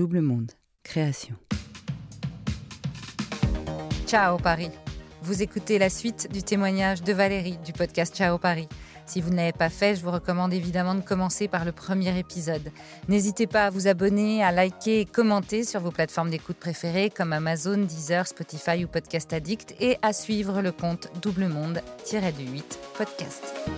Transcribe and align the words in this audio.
Double 0.00 0.22
Monde, 0.22 0.52
création. 0.82 1.34
Ciao 4.06 4.38
Paris. 4.38 4.70
Vous 5.20 5.42
écoutez 5.42 5.78
la 5.78 5.90
suite 5.90 6.32
du 6.32 6.42
témoignage 6.42 7.02
de 7.02 7.12
Valérie 7.12 7.58
du 7.58 7.74
podcast 7.74 8.16
Ciao 8.16 8.38
Paris. 8.38 8.66
Si 9.04 9.20
vous 9.20 9.28
ne 9.28 9.36
l'avez 9.36 9.52
pas 9.52 9.68
fait, 9.68 9.96
je 9.96 10.02
vous 10.02 10.10
recommande 10.10 10.54
évidemment 10.54 10.94
de 10.94 11.02
commencer 11.02 11.48
par 11.48 11.66
le 11.66 11.72
premier 11.72 12.18
épisode. 12.18 12.72
N'hésitez 13.08 13.46
pas 13.46 13.66
à 13.66 13.70
vous 13.70 13.88
abonner, 13.88 14.42
à 14.42 14.52
liker 14.52 15.00
et 15.00 15.04
commenter 15.04 15.64
sur 15.64 15.80
vos 15.80 15.90
plateformes 15.90 16.30
d'écoute 16.30 16.56
préférées 16.56 17.10
comme 17.10 17.34
Amazon, 17.34 17.76
Deezer, 17.76 18.26
Spotify 18.26 18.82
ou 18.82 18.88
Podcast 18.88 19.34
Addict 19.34 19.74
et 19.80 19.98
à 20.00 20.14
suivre 20.14 20.62
le 20.62 20.72
compte 20.72 21.08
Double 21.20 21.44
Monde-8 21.48 22.62
podcast. 22.96 23.68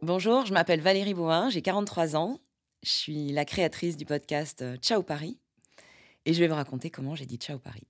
Bonjour, 0.00 0.46
je 0.46 0.54
m'appelle 0.54 0.80
Valérie 0.80 1.12
Bouin, 1.12 1.50
j'ai 1.50 1.60
43 1.60 2.16
ans. 2.16 2.38
Je 2.82 2.88
suis 2.88 3.32
la 3.32 3.44
créatrice 3.44 3.98
du 3.98 4.06
podcast 4.06 4.62
euh, 4.62 4.78
Ciao 4.78 5.02
Paris. 5.02 5.38
Et 6.24 6.32
je 6.32 6.40
vais 6.40 6.48
vous 6.48 6.54
raconter 6.54 6.88
comment 6.88 7.14
j'ai 7.14 7.26
dit 7.26 7.36
Ciao 7.36 7.58
Paris. 7.58 7.86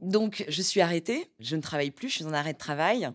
Donc, 0.00 0.46
je 0.48 0.62
suis 0.62 0.80
arrêtée, 0.80 1.30
je 1.40 1.56
ne 1.56 1.60
travaille 1.60 1.90
plus, 1.90 2.08
je 2.08 2.14
suis 2.14 2.24
en 2.24 2.32
arrêt 2.32 2.54
de 2.54 2.58
travail, 2.58 3.10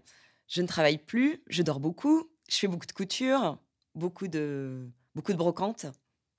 je 0.48 0.62
ne 0.62 0.68
travaille 0.68 1.00
plus, 1.00 1.42
je 1.48 1.64
dors 1.64 1.80
beaucoup, 1.80 2.30
je 2.48 2.58
fais 2.58 2.68
beaucoup 2.68 2.86
de 2.86 2.92
couture, 2.92 3.58
beaucoup 3.96 4.28
de, 4.28 4.88
beaucoup 5.16 5.32
de 5.32 5.38
brocantes, 5.38 5.88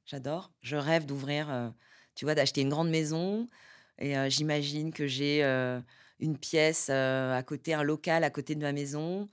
j'adore. 0.04 0.52
Je 0.60 0.76
rêve 0.76 1.06
d'ouvrir, 1.06 1.50
euh, 1.50 1.70
tu 2.14 2.26
vois, 2.26 2.36
d'acheter 2.36 2.60
une 2.60 2.68
grande 2.68 2.90
maison. 2.90 3.48
Et 3.98 4.16
euh, 4.16 4.28
j'imagine 4.30 4.92
que 4.92 5.08
j'ai 5.08 5.42
une 6.20 6.38
pièce 6.38 6.90
à 6.90 7.42
côté, 7.42 7.74
un 7.74 7.82
local 7.82 8.24
à 8.24 8.30
côté 8.30 8.54
de 8.54 8.60
ma 8.60 8.72
maison 8.72 9.28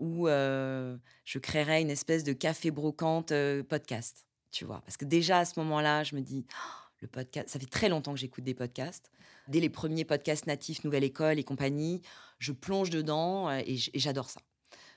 où 0.00 0.26
je 0.26 1.38
créerais 1.38 1.82
une 1.82 1.90
espèce 1.90 2.24
de 2.24 2.32
café 2.32 2.70
brocante 2.70 3.32
podcast, 3.68 4.26
tu 4.50 4.64
vois? 4.64 4.80
Parce 4.82 4.96
que 4.96 5.04
déjà 5.04 5.38
à 5.38 5.44
ce 5.44 5.58
moment-là, 5.60 6.04
je 6.04 6.16
me 6.16 6.20
dis, 6.20 6.46
oh, 6.52 6.84
le 7.00 7.08
podcast, 7.08 7.48
ça 7.48 7.58
fait 7.58 7.66
très 7.66 7.88
longtemps 7.88 8.12
que 8.12 8.18
j'écoute 8.18 8.44
des 8.44 8.54
podcasts. 8.54 9.10
Dès 9.48 9.60
les 9.60 9.68
premiers 9.68 10.04
podcasts 10.04 10.46
natifs, 10.46 10.84
Nouvelle 10.84 11.04
École 11.04 11.38
et 11.38 11.44
compagnie, 11.44 12.00
je 12.38 12.52
plonge 12.52 12.90
dedans 12.90 13.50
et 13.50 13.76
j'adore 13.76 14.30
ça. 14.30 14.40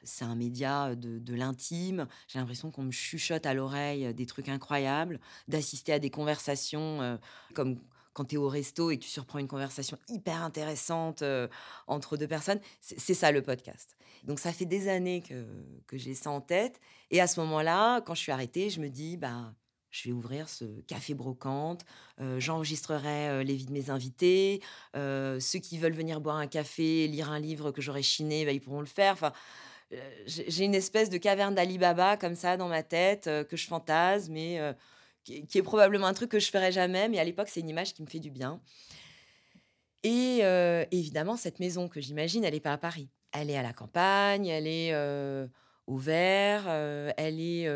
C'est 0.03 0.23
un 0.23 0.35
média 0.35 0.95
de, 0.95 1.33
l'intime. 1.33 2.07
J'ai 2.27 2.39
l'impression 2.39 2.71
qu'on 2.71 2.83
me 2.83 2.91
chuchote 2.91 3.45
à 3.45 3.53
l'oreille 3.53 4.13
des 4.13 4.25
trucs 4.25 4.47
incroyables, 4.47 5.19
d'assister 5.47 5.93
à 5.93 5.99
des 5.99 6.09
conversations 6.09 7.19
comme 7.53 7.77
quand 8.17 8.25
tu 8.25 8.35
es 8.35 8.37
au 8.39 8.49
resto 8.49 8.89
et 8.89 8.97
tu 8.97 9.07
surprends 9.07 9.37
une 9.37 9.47
conversation 9.47 9.95
hyper 10.09 10.41
intéressante 10.43 11.23
entre 11.85 12.17
deux 12.17 12.27
personnes. 12.27 12.59
C'est 12.81 13.13
ça 13.13 13.31
le 13.31 13.43
podcast. 13.43 13.95
Donc 14.23 14.39
ça 14.39 14.51
fait 14.51 14.65
des 14.65 14.87
années 14.87 15.21
que, 15.21 15.97
j'ai 15.97 16.15
ça 16.15 16.31
en 16.31 16.41
tête. 16.41 16.79
Et 17.11 17.21
à 17.21 17.27
ce 17.27 17.39
moment-là, 17.41 18.01
quand 18.01 18.15
je 18.15 18.21
suis 18.21 18.31
arrêtée, 18.31 18.71
je 18.71 18.81
me 18.81 18.89
dis, 18.89 19.17
bah, 19.17 19.53
je 19.91 20.09
vais 20.09 20.13
ouvrir 20.13 20.49
ce 20.49 20.65
café 20.81 21.13
brocante, 21.13 21.85
euh, 22.19 22.39
j'enregistrerai 22.39 23.29
euh, 23.29 23.43
les 23.43 23.55
vies 23.55 23.65
de 23.65 23.71
mes 23.71 23.89
invités, 23.89 24.61
euh, 24.95 25.39
ceux 25.39 25.59
qui 25.59 25.77
veulent 25.77 25.93
venir 25.93 26.19
boire 26.19 26.37
un 26.37 26.47
café, 26.47 27.07
lire 27.07 27.31
un 27.31 27.39
livre 27.39 27.71
que 27.71 27.81
j'aurais 27.81 28.03
chiné, 28.03 28.45
bah, 28.45 28.51
ils 28.51 28.61
pourront 28.61 28.81
le 28.81 28.85
faire. 28.87 29.13
Enfin, 29.13 29.31
j'ai 30.25 30.65
une 30.65 30.75
espèce 30.75 31.09
de 31.09 31.17
caverne 31.17 31.55
d'Alibaba 31.55 32.17
comme 32.17 32.35
ça 32.35 32.57
dans 32.57 32.67
ma 32.67 32.83
tête 32.83 33.29
que 33.47 33.55
je 33.55 33.67
fantasme, 33.67 34.33
mais 34.33 34.59
qui, 35.47 35.57
est 35.57 35.63
probablement 35.63 36.07
un 36.07 36.13
truc 36.13 36.31
que 36.31 36.39
je 36.39 36.49
ferai 36.49 36.71
jamais, 36.71 37.09
mais 37.09 37.19
à 37.19 37.23
l'époque 37.23 37.49
c'est 37.49 37.59
une 37.59 37.69
image 37.69 37.93
qui 37.93 38.01
me 38.01 38.07
fait 38.07 38.19
du 38.19 38.31
bien. 38.31 38.61
Et 40.03 40.39
évidemment, 40.91 41.35
cette 41.35 41.59
maison 41.59 41.89
que 41.89 41.99
j'imagine, 41.99 42.45
elle 42.45 42.53
n'est 42.53 42.59
pas 42.59 42.73
à 42.73 42.77
Paris. 42.77 43.09
Elle 43.33 43.49
est 43.49 43.57
à 43.57 43.63
la 43.63 43.73
campagne, 43.73 44.47
elle 44.47 44.67
est 44.67 44.95
au 45.85 45.97
vert, 45.97 46.67
elle 47.17 47.39
est 47.41 47.67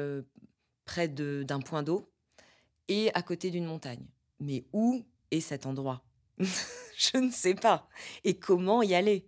près 0.86 1.10
d'un 1.10 1.60
point 1.60 1.84
d'eau 1.84 2.10
et 2.88 3.14
à 3.14 3.22
côté 3.22 3.52
d'une 3.52 3.66
montagne. 3.66 4.06
Mais 4.40 4.66
où 4.74 5.04
est 5.32 5.42
cet 5.42 5.66
endroit? 5.66 6.04
Je 6.98 7.18
ne 7.18 7.32
sais 7.32 7.56
pas. 7.56 7.88
Et 8.24 8.38
comment 8.38 8.82
y 8.82 8.94
aller? 8.94 9.28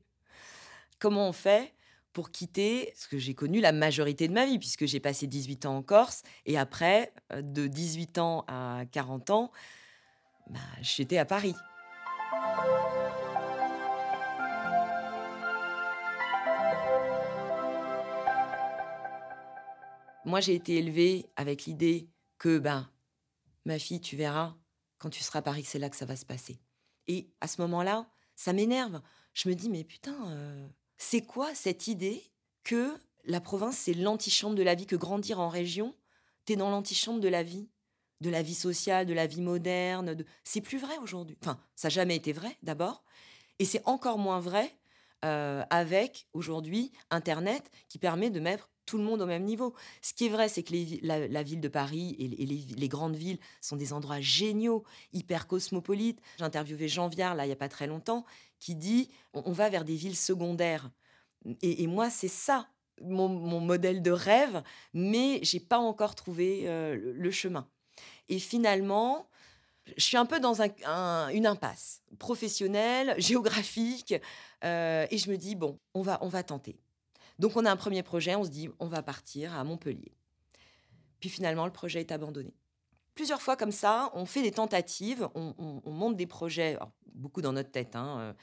Comment 1.00 1.30
on 1.30 1.34
fait 1.34 1.73
pour 2.13 2.31
quitter 2.31 2.94
ce 2.96 3.07
que 3.07 3.18
j'ai 3.18 3.34
connu 3.34 3.59
la 3.59 3.72
majorité 3.72 4.28
de 4.28 4.34
ma 4.34 4.46
vie, 4.46 4.59
puisque 4.59 4.85
j'ai 4.85 5.00
passé 5.00 5.28
18 5.28 5.66
ans 5.66 5.78
en 5.78 5.84
Corse, 5.84 6.24
et 6.46 6.57
après, 6.57 7.12
euh, 7.31 7.41
de 7.41 7.68
18 7.68 8.19
ans 8.19 8.46
à 8.47 8.84
40 8.91 9.31
ans, 9.31 9.51
bah, 10.50 10.59
j'étais 10.81 11.18
à 11.18 11.25
Paris. 11.25 11.56
Moi, 20.25 20.40
j'ai 20.40 20.56
été 20.56 20.78
élevée 20.78 21.30
avec 21.35 21.66
l'idée 21.66 22.09
que, 22.38 22.57
ben, 22.57 22.90
ma 23.66 23.78
fille, 23.78 24.00
tu 24.00 24.16
verras, 24.16 24.56
quand 24.97 25.09
tu 25.09 25.24
seras 25.24 25.40
à 25.40 25.41
Paris, 25.41 25.63
c'est 25.66 25.80
là 25.80 25.90
que 25.90 25.97
ça 25.97 26.06
va 26.06 26.16
se 26.16 26.25
passer. 26.25 26.59
Et 27.07 27.30
à 27.41 27.47
ce 27.47 27.59
moment-là, 27.62 28.07
ça 28.35 28.53
m'énerve. 28.53 29.01
Je 29.34 29.50
me 29.50 29.53
dis, 29.53 29.69
mais 29.69 29.84
putain, 29.84 30.16
euh, 30.31 30.68
c'est 31.03 31.22
quoi 31.22 31.53
cette 31.53 31.88
idée 31.88 32.24
que 32.64 32.97
la 33.25 33.41
province, 33.41 33.78
c'est 33.78 33.94
l'antichambre 33.94 34.56
de 34.56 34.64
la 34.64 34.74
vie, 34.74 34.86
que 34.86 34.96
grandir 34.96 35.40
en 35.40 35.50
région, 35.50 35.96
t'es 36.46 36.56
dans 36.56 36.69
l'antichambre 36.69 37.19
de 37.19 37.28
la 37.28 37.44
vie, 37.44 37.69
de 38.22 38.30
la 38.30 38.41
vie 38.41 38.56
sociale, 38.56 39.06
de 39.06 39.13
la 39.13 39.28
vie 39.28 39.42
moderne. 39.42 40.16
De... 40.16 40.25
C'est 40.44 40.62
plus 40.62 40.78
vrai 40.78 40.97
aujourd'hui. 41.00 41.38
Enfin, 41.42 41.59
ça 41.75 41.88
n'a 41.88 41.94
jamais 41.94 42.16
été 42.16 42.31
vrai, 42.31 42.58
d'abord. 42.63 43.03
Et 43.59 43.66
c'est 43.66 43.81
encore 43.86 44.18
moins 44.18 44.40
vrai 44.40 44.78
euh, 45.25 45.63
avec, 45.69 46.28
aujourd'hui, 46.34 46.92
Internet 47.12 47.69
qui 47.90 48.00
permet 48.00 48.30
de 48.30 48.40
mettre 48.40 48.72
tout 48.86 48.98
le 48.98 49.04
monde 49.04 49.22
au 49.22 49.26
même 49.26 49.44
niveau. 49.44 49.74
Ce 50.02 50.14
qui 50.14 50.26
est 50.26 50.30
vrai, 50.30 50.50
c'est 50.50 50.64
que 50.64 50.74
la, 51.04 51.44
ville 51.44 51.62
de 51.62 51.68
Paris 51.68 52.16
et, 52.20 52.28
les, 52.28 52.88
grandes 52.88 53.16
villes 53.16 53.40
sont 53.62 53.76
des 53.76 53.94
endroits 53.94 54.22
géniaux, 54.22 54.84
hyper 55.14 55.48
cosmopolites. 55.48 56.20
J'ai 56.38 56.46
interviewé 56.46 56.88
Jean 56.88 57.08
Viard, 57.08 57.36
là, 57.36 57.46
il 57.46 57.48
n'y 57.48 57.54
a 57.54 57.58
pas 57.58 57.70
très 57.70 57.88
longtemps, 57.88 58.26
qui 58.60 58.76
dit 58.76 59.10
on, 59.34 59.52
va 59.52 59.70
vers 59.70 59.86
des 59.86 59.96
villes 59.96 60.18
secondaires. 60.18 60.90
Et, 61.62 61.88
moi, 61.88 62.10
c'est 62.10 62.30
ça, 62.30 62.70
mon, 63.02 63.28
modèle 63.60 64.02
de 64.02 64.12
rêve, 64.12 64.64
mais 64.94 65.40
j'ai 65.44 65.60
pas 65.60 65.80
encore 65.80 66.16
trouvé 66.16 66.64
euh, 66.66 67.14
le, 67.16 67.32
chemin. 67.32 67.68
Et 68.30 68.40
finalement, 68.40 69.28
je 69.98 70.04
suis 70.04 70.18
un 70.18 70.26
peu 70.26 70.40
dans 70.40 70.62
une 70.62 71.46
impasse 71.46 72.02
professionnelle, 72.18 73.16
géographique, 73.18 74.16
euh, 74.64 75.06
et 75.12 75.18
je 75.18 75.30
me 75.30 75.38
dis 75.38 75.56
bon, 75.56 75.80
on 75.94 76.02
va, 76.02 76.20
on 76.22 76.30
va 76.30 76.44
tenter. 76.44 76.80
Donc 77.40 77.56
on 77.56 77.66
a 77.66 77.72
un 77.72 77.76
premier 77.76 78.04
projet, 78.04 78.36
on 78.36 78.44
se 78.44 78.50
dit 78.50 78.70
on 78.80 78.88
va 78.88 79.02
partir 79.02 79.58
à 79.58 79.64
Montpellier. 79.64 80.12
Puis 81.20 81.30
finalement, 81.30 81.66
le 81.66 81.72
projet 81.72 82.00
est 82.02 82.12
abandonné. 82.12 82.54
Plusieurs 83.16 83.42
fois 83.42 83.56
comme 83.56 83.72
ça, 83.72 84.12
on 84.14 84.26
fait 84.26 84.42
des 84.42 84.52
tentatives, 84.52 85.30
on, 85.36 85.82
monte 85.86 86.18
des 86.18 86.26
projets, 86.26 86.78
beaucoup 87.14 87.42
dans 87.42 87.54
notre 87.54 87.72
tête. 87.72 87.96
Hein, 87.96 88.18
euh. 88.20 88.34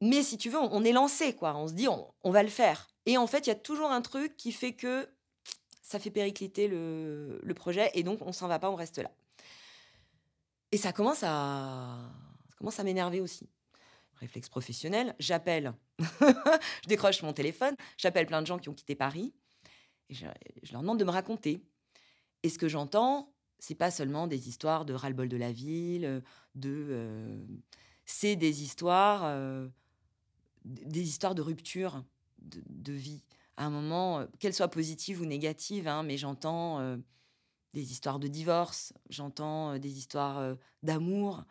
mais 0.00 0.22
si 0.22 0.38
tu 0.38 0.48
veux, 0.48 0.58
on, 0.58 0.82
est 0.82 0.92
lancé, 0.92 1.34
quoi. 1.34 1.54
On 1.56 1.68
se 1.68 1.74
dit 1.74 1.86
on, 1.88 2.30
va 2.30 2.42
le 2.42 2.48
faire. 2.48 2.88
Et 3.06 3.18
en 3.18 3.26
fait, 3.26 3.46
il 3.46 3.50
y 3.50 3.52
a 3.52 3.56
toujours 3.56 3.90
un 3.90 4.00
truc 4.00 4.36
qui 4.36 4.50
fait 4.50 4.72
que 4.72 5.08
ça 5.82 5.98
fait 5.98 6.10
péricliter 6.10 6.68
le, 6.68 7.52
projet 7.54 7.90
et 7.94 8.02
donc 8.02 8.20
on 8.22 8.32
s'en 8.32 8.48
va 8.48 8.58
pas, 8.58 8.70
on 8.70 8.76
reste 8.76 8.98
là. 8.98 9.10
Et 10.72 10.78
ça 10.78 10.92
commence 10.92 11.22
à, 11.22 12.00
ça 12.48 12.56
commence 12.58 12.80
à 12.80 12.84
m'énerver 12.84 13.20
aussi 13.20 13.48
réflexe 14.16 14.48
professionnel, 14.48 15.14
j'appelle, 15.18 15.74
je 15.98 16.88
décroche 16.88 17.22
mon 17.22 17.32
téléphone, 17.32 17.74
j'appelle 17.98 18.26
plein 18.26 18.42
de 18.42 18.46
gens 18.46 18.58
qui 18.58 18.68
ont 18.68 18.74
quitté 18.74 18.94
Paris 18.94 19.34
et 20.08 20.14
je, 20.14 20.26
leur 20.72 20.82
demande 20.82 20.98
de 20.98 21.04
me 21.04 21.10
raconter. 21.10 21.62
Et 22.42 22.48
ce 22.48 22.58
que 22.58 22.68
j'entends, 22.68 23.32
c'est 23.58 23.74
pas 23.74 23.90
seulement 23.90 24.26
des 24.26 24.48
histoires 24.48 24.84
de 24.84 24.94
ras-le-bol 24.94 25.28
de 25.28 25.36
la 25.36 25.52
ville, 25.52 26.22
de, 26.54 26.86
euh, 26.90 27.44
c'est 28.04 28.36
des 28.36 28.62
histoires, 28.62 29.22
euh, 29.24 29.68
des 30.64 31.02
histoires 31.02 31.34
de 31.34 31.42
rupture 31.42 32.04
de, 32.38 32.92
vie. 32.92 33.22
À 33.56 33.66
un 33.66 33.70
moment, 33.70 34.20
euh, 34.20 34.26
qu'elles 34.38 34.54
soient 34.54 34.68
positives 34.68 35.20
ou 35.20 35.24
négatives, 35.24 35.88
hein, 35.88 36.02
mais 36.02 36.18
j'entends 36.18 36.98
des 37.72 37.90
histoires 37.92 38.18
de 38.18 38.28
divorce, 38.28 38.92
j'entends 39.08 39.78
des 39.78 39.98
histoires 39.98 40.56
d'amour 40.82 41.44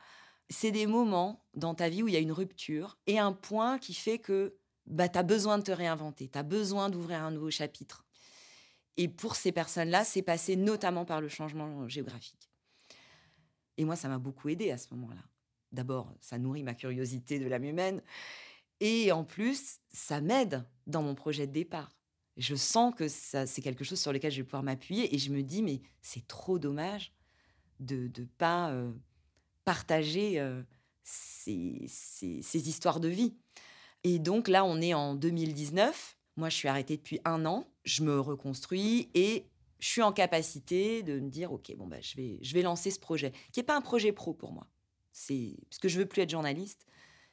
c'est 0.50 0.72
des 0.72 0.88
moments 0.88 1.46
dans 1.54 1.76
ta 1.76 1.90
vie 1.90 2.04
où 2.04 2.08
il 2.08 2.14
y 2.14 2.18
a 2.18 2.22
une 2.22 2.32
rupture 2.32 2.98
et 3.08 3.20
un 3.20 3.34
point 3.34 3.80
qui 3.80 3.94
fait 3.94 4.20
que 4.20 4.56
bah, 4.86 5.10
tu 5.10 5.18
as 5.18 5.24
besoin 5.24 5.58
de 5.58 5.64
te 5.64 5.72
réinventer, 5.72 6.30
tu 6.30 6.38
as 6.38 6.44
besoin 6.44 6.90
d'ouvrir 6.90 7.24
un 7.24 7.32
nouveau 7.32 7.50
chapitre. 7.50 8.06
Et 8.98 9.08
pour 9.08 9.36
ces 9.36 9.52
personnes-là, 9.52 10.04
c'est 10.04 10.22
passé 10.22 10.56
notamment 10.56 11.06
par 11.06 11.22
le 11.22 11.28
changement 11.28 11.88
géographique. 11.88 12.50
Et 13.78 13.86
moi, 13.86 13.96
ça 13.96 14.08
m'a 14.08 14.20
beaucoup 14.20 14.50
aidé 14.50 14.70
à 14.72 14.78
ce 14.78 14.94
moment-là. 14.94 15.24
D'abord, 15.72 16.14
ça 16.22 16.38
nourrit 16.38 16.64
ma 16.64 16.76
curiosité 16.76 17.40
de 17.40 17.48
l'âme 17.48 17.64
humaine. 17.64 18.02
Et 18.80 19.12
en 19.12 19.24
plus, 19.24 19.80
ça 19.92 20.22
m'aide 20.22 20.64
dans 20.86 21.02
mon 21.02 21.16
projet 21.16 21.48
de 21.48 21.52
départ. 21.52 21.90
Je 22.38 22.56
sens 22.56 22.94
que 22.94 23.08
c'est 23.08 23.62
quelque 23.62 23.84
chose 23.84 24.00
sur 24.00 24.14
lequel 24.14 24.32
je 24.32 24.38
vais 24.38 24.44
pouvoir 24.44 24.64
m'appuyer. 24.64 25.16
Et 25.16 25.18
je 25.18 25.32
me 25.32 25.42
dis, 25.42 25.64
mais 25.64 25.82
c'est 26.02 26.28
trop 26.28 26.60
dommage 26.60 27.14
de 27.80 28.12
ne 28.16 28.26
pas 28.26 28.72
euh, 28.72 28.92
partager 29.66 30.40
ces, 31.04 31.88
histoires 32.54 33.00
de 33.00 33.08
vie. 33.08 33.34
Et 34.04 34.20
donc 34.20 34.48
là, 34.48 34.66
on 34.66 34.82
est 34.82 34.94
en 34.94 35.16
2019. 35.16 36.18
Moi, 36.36 36.50
je 36.50 36.56
suis 36.56 36.68
arrêtée 36.68 36.98
depuis 36.98 37.20
un 37.26 37.46
an. 37.46 37.68
Je 37.86 38.04
me 38.04 38.20
reconstruis 38.20 39.10
et 39.14 39.46
je 39.80 39.88
suis 39.88 40.02
en 40.02 40.14
capacité 40.14 41.04
de 41.04 41.20
me 41.20 41.30
dire, 41.30 41.52
OK, 41.52 41.74
bon, 41.76 41.88
bah, 41.88 42.02
je, 42.02 42.16
vais, 42.16 42.40
je 42.42 42.54
vais 42.54 42.62
lancer 42.62 42.90
ce 42.92 43.00
projet, 43.00 43.32
qui 43.52 43.60
n'est 43.60 43.66
pas 43.66 43.76
un 43.76 43.82
projet 43.82 44.12
pro 44.12 44.34
pour 44.34 44.52
moi. 44.52 44.68
C'est 45.12 45.56
parce 45.70 45.80
que 45.80 45.90
je 45.90 46.00
veux 46.00 46.06
plus 46.06 46.22
être 46.22 46.30
journaliste. 46.30 46.88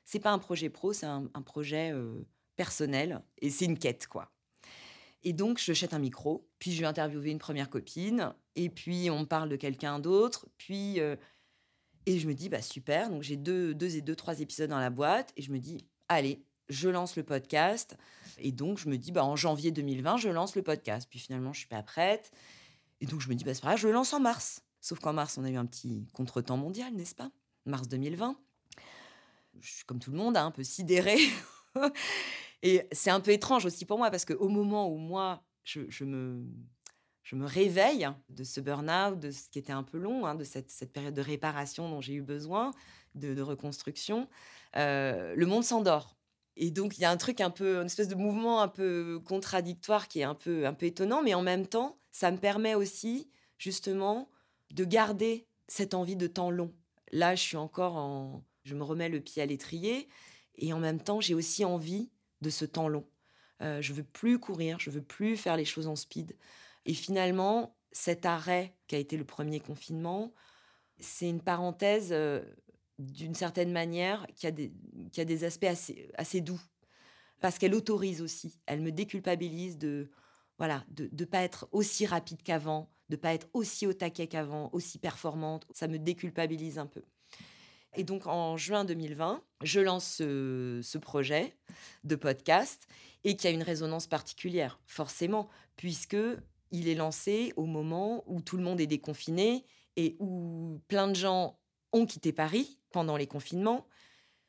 C'est 0.05 0.19
pas 0.19 0.33
un 0.33 0.39
projet 0.39 0.69
pro, 0.69 0.93
c'est 0.93 1.07
un, 1.07 1.29
projet 1.45 1.95
personnel 2.57 3.23
et 3.39 3.51
c'est 3.51 3.67
une 3.67 3.79
quête, 3.79 4.07
quoi. 4.07 4.33
Et 5.23 5.33
donc, 5.33 5.59
je 5.59 5.73
jette 5.73 5.95
un 5.95 5.99
micro, 5.99 6.49
puis 6.59 6.73
je 6.73 6.81
vais 6.81 6.87
interviewer 6.87 7.31
une 7.31 7.39
première 7.39 7.69
copine, 7.71 8.35
et 8.57 8.71
puis 8.71 9.11
on 9.11 9.27
parle 9.27 9.49
de 9.49 9.57
quelqu'un 9.57 9.99
d'autre, 9.99 10.47
puis... 10.57 11.01
et 12.15 12.19
je 12.19 12.27
me 12.27 12.35
dis, 12.35 12.49
bah 12.49 12.63
super, 12.63 13.11
donc 13.11 13.23
j'ai 13.23 13.37
deux, 13.37 13.75
deux 13.75 13.97
et 13.97 14.01
deux, 14.01 14.17
trois 14.17 14.41
épisodes 14.41 14.71
dans 14.71 14.79
la 14.79 14.91
boîte, 14.91 15.33
et 15.37 15.43
je 15.43 15.53
me 15.53 15.59
dis, 15.59 15.85
allez, 16.09 16.43
je 16.69 16.89
lance 16.89 17.17
le 17.17 17.23
podcast. 17.23 17.97
Et 18.39 18.53
donc, 18.53 18.79
je 18.79 18.89
me 18.89 18.97
dis, 18.97 19.13
bah, 19.13 19.25
en 19.25 19.37
janvier 19.37 19.71
2020, 19.71 20.17
je 20.17 20.29
lance 20.29 20.57
le 20.57 20.63
podcast. 20.63 21.07
Puis 21.11 21.19
finalement, 21.19 21.53
je 21.53 21.59
suis 21.59 21.69
pas 21.69 21.83
prête. 21.83 22.31
Et 23.01 23.07
donc, 23.07 23.21
je 23.21 23.29
me 23.29 23.35
dis, 23.35 23.45
bah, 23.45 23.53
c'est 23.55 23.61
pas 23.61 23.69
grave, 23.69 23.81
je 23.81 23.89
le 23.89 23.93
lance 23.93 24.13
en 24.13 24.21
mars. 24.21 24.63
Sauf 24.81 24.99
qu'en 25.01 25.13
mars, 25.13 25.37
on 25.37 25.45
a 25.45 25.51
eu 25.51 25.57
un 25.57 25.67
petit 25.67 26.07
contretemps 26.15 26.57
mondial, 26.57 26.95
n'est-ce 26.95 27.15
pas? 27.15 27.31
Mars 27.67 27.89
2020. 27.89 28.37
Je 29.61 29.71
suis 29.71 29.85
comme 29.85 29.99
tout 29.99 30.11
le 30.11 30.17
monde, 30.17 30.37
hein, 30.37 30.47
un 30.47 30.51
peu 30.51 30.65
sidérée. 30.65 31.19
Et 32.63 32.87
c'est 32.93 33.11
un 33.11 33.21
peu 33.21 33.31
étrange 33.31 33.67
aussi 33.67 33.85
pour 33.85 33.99
moi 33.99 34.11
parce 34.11 34.25
qu'au 34.25 34.49
moment 34.49 34.89
où 34.89 34.97
moi, 34.97 35.43
je, 35.65 36.05
me, 36.05 36.45
je 37.31 37.37
me 37.37 37.47
réveille 37.47 38.09
de 38.29 38.43
ce 38.43 38.61
burn-out, 38.61 39.21
de 39.21 39.31
ce 39.31 39.49
qui 39.49 39.61
était 39.61 39.73
un 39.73 39.85
peu 39.85 39.99
long, 39.99 40.27
hein, 40.27 40.35
de 40.35 40.43
cette, 40.43 40.93
période 40.93 41.15
de 41.15 41.21
réparation 41.21 41.89
dont 41.89 42.01
j'ai 42.01 42.15
eu 42.15 42.23
besoin, 42.23 42.73
de, 43.15 43.41
reconstruction, 43.41 44.29
euh, 44.77 45.37
le 45.37 45.47
monde 45.47 45.63
s'endort. 45.63 46.17
Et 46.57 46.73
donc, 46.73 46.99
il 46.99 47.03
y 47.03 47.05
a 47.05 47.11
un 47.11 47.17
truc 47.17 47.41
un 47.41 47.51
peu, 47.51 47.77
une 47.77 47.87
espèce 47.87 48.09
de 48.09 48.17
mouvement 48.17 48.63
un 48.63 48.67
peu 48.69 49.21
contradictoire 49.25 50.09
qui 50.09 50.19
est 50.19 50.25
un 50.25 50.35
peu, 50.35 50.67
un 50.67 50.75
peu 50.75 50.87
étonnant, 50.87 51.23
mais 51.23 51.35
en 51.35 51.43
même 51.43 51.69
temps, 51.69 51.99
ça 52.11 52.33
me 52.33 52.37
permet 52.37 52.75
aussi, 52.75 53.31
justement, 53.59 54.29
de 54.73 54.85
garder 54.85 55.47
cette 55.69 55.95
envie 55.95 56.17
de 56.17 56.27
temps 56.27 56.51
long. 56.51 56.75
Là, 57.13 57.37
je 57.37 57.43
suis 57.43 57.57
encore 57.57 57.95
en. 57.95 58.43
Je 58.65 58.75
me 58.75 58.83
remets 58.83 59.09
le 59.09 59.21
pied 59.21 59.41
à 59.41 59.47
l'étrier, 59.47 60.09
et 60.57 60.73
en 60.73 60.81
même 60.81 61.01
temps, 61.01 61.21
j'ai 61.21 61.35
aussi 61.35 61.65
envie 61.65 62.11
de 62.41 62.51
ce 62.51 62.65
temps 62.65 62.89
long. 62.89 63.07
Euh, 63.63 63.81
je 63.81 63.93
veux 63.93 64.03
plus 64.03 64.41
courir, 64.41 64.81
je 64.81 64.91
veux 64.91 65.03
plus 65.03 65.37
faire 65.37 65.57
les 65.57 65.65
choses 65.65 65.87
en 65.87 65.95
speed. 65.95 66.35
Et 66.87 66.95
finalement, 66.95 67.77
cet 67.93 68.27
arrêt 68.27 68.77
qui 68.87 68.97
a 68.97 68.99
été 68.99 69.17
le 69.17 69.25
premier 69.25 69.61
confinement, 69.61 70.33
c'est 70.99 71.29
une 71.29 71.43
parenthèse 71.43 72.11
euh, 72.13 72.43
d'une 72.99 73.35
certaine 73.35 73.73
manière 73.73 74.27
qui 74.37 74.47
a 74.47 74.51
des, 74.51 74.73
qui 75.13 75.21
a 75.21 75.25
des 75.25 75.45
aspects 75.45 75.67
assez, 76.17 76.41
doux. 76.41 76.61
Parce 77.41 77.59
qu'elle 77.59 77.75
autorise 77.75 78.21
aussi, 78.21 78.61
elle 78.67 78.81
me 78.81 78.93
déculpabilise 78.93 79.79
de 79.79 80.11
voilà 80.59 80.85
de 80.89 81.09
ne 81.11 81.25
pas 81.25 81.41
être 81.41 81.69
aussi 81.73 82.05
rapide 82.05 82.43
qu'avant, 82.43 82.93
de 83.09 83.17
pas 83.17 83.33
être 83.33 83.49
aussi 83.55 83.87
au 83.87 83.95
taquet 83.95 84.27
qu'avant, 84.27 84.69
aussi 84.73 84.99
performante. 84.99 85.67
Ça 85.73 85.89
me 85.89 85.99
déculpabilise 85.99 86.79
un 86.79 86.87
peu. 86.87 87.03
Et 87.97 88.05
donc 88.05 88.27
en 88.27 88.57
juin 88.57 88.85
2020, 88.85 89.43
je 89.63 89.81
lance 89.81 90.17
ce, 90.17 90.99
projet 90.99 91.57
de 92.05 92.15
podcast 92.15 92.87
et 93.25 93.37
qui 93.37 93.47
a 93.47 93.51
une 93.51 93.63
résonance 93.63 94.07
particulière, 94.07 94.81
forcément, 94.87 95.49
puisque 95.77 96.17
il 96.71 96.89
est 96.89 96.95
lancé 96.95 97.53
au 97.57 97.67
moment 97.67 98.25
où 98.27 98.41
tout 98.41 98.57
le 98.57 98.63
monde 98.63 98.81
est 98.81 98.87
déconfiné 98.87 99.65
et 99.97 100.17
où 100.21 100.81
plein 100.89 101.09
de 101.09 101.15
gens 101.15 101.59
ont 101.93 102.07
quitté 102.07 102.33
Paris 102.33 102.79
pendant 102.93 103.17
les 103.17 103.27
confinements. 103.27 103.87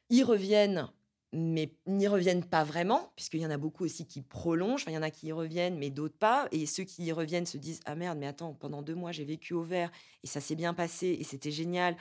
Ils 0.10 0.24
reviennent, 0.24 0.88
mais 1.34 1.74
n'y 1.88 2.08
reviennent 2.08 2.44
pas 2.44 2.64
vraiment, 2.64 3.12
puisqu'il 3.16 3.42
y 3.42 3.46
en 3.46 3.52
a 3.52 3.58
beaucoup 3.58 3.86
aussi 3.86 4.06
qui 4.06 4.22
prolongent. 4.22 4.84
il 4.88 4.94
y 4.94 4.98
en 4.98 5.02
a 5.02 5.10
qui 5.10 5.28
y 5.28 5.32
reviennent, 5.32 5.78
mais 5.78 5.90
d'autres 5.90 6.18
pas. 6.18 6.48
Et 6.52 6.66
ceux 6.66 6.84
qui 6.84 7.06
y 7.06 7.12
reviennent 7.12 7.46
se 7.46 7.58
disent 7.58 7.80
Ah 7.86 7.96
merde, 7.96 8.18
mais 8.20 8.28
attends, 8.28 8.54
pendant 8.54 8.82
deux 8.82 8.96
mois, 8.96 9.12
j'ai 9.12 9.26
vécu 9.26 9.54
au 9.54 9.64
vert 9.64 9.92
et 10.24 10.28
ça 10.28 10.42
s'est 10.42 10.56
bien 10.56 10.74
passé 10.74 11.18
et 11.20 11.24
c'était 11.24 11.52
génial. 11.52 11.96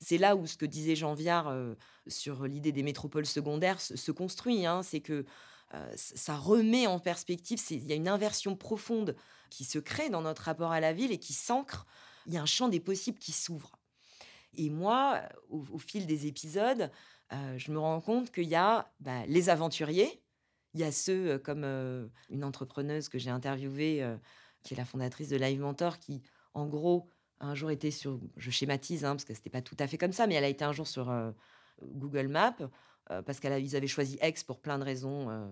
C'est 0.00 0.18
là 0.18 0.36
où 0.36 0.46
ce 0.46 0.56
que 0.56 0.66
disait 0.66 0.94
Jean 0.94 1.14
Viard 1.14 1.48
euh, 1.48 1.74
sur 2.06 2.44
l'idée 2.44 2.70
des 2.70 2.84
métropoles 2.84 3.26
secondaires 3.26 3.80
se, 3.80 4.12
construit. 4.12 4.64
Hein. 4.64 4.82
c'est 4.84 5.00
que 5.00 5.24
euh, 5.74 5.92
ça 5.96 6.36
remet 6.36 6.86
en 6.86 7.00
perspective, 7.00 7.60
il 7.70 7.86
y 7.86 7.92
a 7.92 7.96
une 7.96 8.08
inversion 8.08 8.56
profonde 8.56 9.16
qui 9.48 9.64
se 9.64 9.78
crée 9.78 10.10
dans 10.10 10.22
notre 10.22 10.42
rapport 10.42 10.72
à 10.72 10.80
la 10.80 10.92
ville 10.92 11.12
et 11.12 11.18
qui 11.18 11.32
s'ancre. 11.32 11.86
Il 12.26 12.34
y 12.34 12.36
a 12.36 12.42
un 12.42 12.46
champ 12.46 12.68
des 12.68 12.80
possibles 12.80 13.18
qui 13.18 13.32
s'ouvre. 13.32 13.78
Et 14.54 14.70
moi, 14.70 15.22
au, 15.50 15.78
fil 15.78 16.06
des 16.06 16.26
épisodes, 16.26 16.90
euh, 17.32 17.58
je 17.58 17.70
me 17.70 17.78
rends 17.78 18.00
compte 18.00 18.30
qu'il 18.30 18.48
y 18.48 18.54
a 18.54 18.90
bah, 19.00 19.26
les 19.26 19.50
aventuriers, 19.50 20.22
il 20.74 20.80
y 20.80 20.84
a 20.84 20.92
ceux 20.92 21.38
comme 21.38 21.64
une 22.28 22.44
entrepreneuse 22.44 23.08
que 23.08 23.18
j'ai 23.18 23.30
interviewée, 23.30 24.06
qui 24.62 24.74
est 24.74 24.76
la 24.76 24.84
fondatrice 24.84 25.28
de 25.28 25.36
Live 25.36 25.60
Mentor, 25.60 25.98
qui, 25.98 26.22
en 26.54 26.66
gros, 26.66 27.10
un 27.40 27.54
jour 27.54 27.70
été 27.70 27.90
sur, 27.90 28.20
je 28.36 28.50
schématise, 28.50 29.04
hein, 29.04 29.12
parce 29.12 29.24
que 29.24 29.34
c'était 29.34 29.50
pas 29.50 29.62
tout 29.62 29.76
à 29.78 29.86
fait 29.86 29.98
comme 29.98 30.12
ça, 30.12 30.26
mais 30.26 30.34
elle 30.34 30.44
a 30.44 30.48
été 30.48 30.64
un 30.64 30.72
jour 30.72 30.86
sur 30.86 31.10
euh, 31.10 31.30
Google 31.82 32.28
Maps, 32.28 32.56
euh, 33.10 33.22
parce 33.22 33.40
qu'ils 33.40 33.76
avaient 33.76 33.86
choisi 33.86 34.18
X 34.22 34.44
pour 34.44 34.60
plein 34.60 34.78
de 34.78 34.84
raisons 34.84 35.30
euh, 35.30 35.46